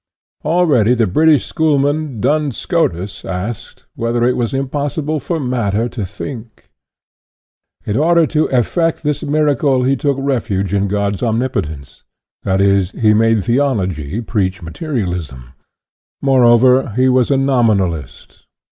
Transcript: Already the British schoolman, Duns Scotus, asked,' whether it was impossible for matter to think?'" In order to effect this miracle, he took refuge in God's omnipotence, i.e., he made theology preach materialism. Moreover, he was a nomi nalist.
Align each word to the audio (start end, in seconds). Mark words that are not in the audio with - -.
Already 0.43 0.95
the 0.95 1.05
British 1.05 1.45
schoolman, 1.45 2.19
Duns 2.19 2.57
Scotus, 2.57 3.23
asked,' 3.23 3.85
whether 3.95 4.23
it 4.23 4.35
was 4.35 4.51
impossible 4.51 5.19
for 5.19 5.39
matter 5.39 5.87
to 5.89 6.07
think?'" 6.07 6.71
In 7.85 7.95
order 7.95 8.25
to 8.25 8.45
effect 8.47 9.03
this 9.03 9.21
miracle, 9.21 9.83
he 9.83 9.95
took 9.95 10.17
refuge 10.19 10.73
in 10.73 10.87
God's 10.87 11.21
omnipotence, 11.21 12.01
i.e., 12.45 12.83
he 12.85 13.13
made 13.13 13.43
theology 13.43 14.21
preach 14.21 14.63
materialism. 14.63 15.53
Moreover, 16.19 16.93
he 16.95 17.07
was 17.07 17.29
a 17.29 17.35
nomi 17.35 17.77
nalist. 17.77 18.41